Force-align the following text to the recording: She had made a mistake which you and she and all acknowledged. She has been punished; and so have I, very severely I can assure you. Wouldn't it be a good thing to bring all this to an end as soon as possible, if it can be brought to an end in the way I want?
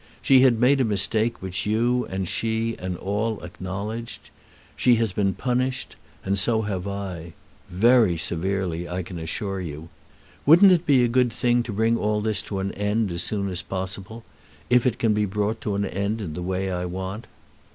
She 0.19 0.39
had 0.41 0.59
made 0.59 0.81
a 0.81 0.83
mistake 0.83 1.43
which 1.43 1.67
you 1.67 2.07
and 2.07 2.27
she 2.27 2.75
and 2.79 2.97
all 2.97 3.39
acknowledged. 3.43 4.31
She 4.75 4.95
has 4.95 5.13
been 5.13 5.35
punished; 5.35 5.95
and 6.25 6.39
so 6.39 6.63
have 6.63 6.87
I, 6.87 7.33
very 7.69 8.17
severely 8.17 8.89
I 8.89 9.03
can 9.03 9.19
assure 9.19 9.61
you. 9.61 9.89
Wouldn't 10.43 10.71
it 10.71 10.87
be 10.87 11.03
a 11.03 11.07
good 11.07 11.31
thing 11.31 11.61
to 11.61 11.71
bring 11.71 11.97
all 11.99 12.19
this 12.19 12.41
to 12.49 12.57
an 12.57 12.71
end 12.71 13.11
as 13.11 13.21
soon 13.21 13.47
as 13.47 13.61
possible, 13.61 14.23
if 14.71 14.87
it 14.87 14.97
can 14.97 15.13
be 15.13 15.25
brought 15.25 15.61
to 15.61 15.75
an 15.75 15.85
end 15.85 16.19
in 16.19 16.33
the 16.33 16.41
way 16.41 16.71
I 16.71 16.85
want? 16.85 17.27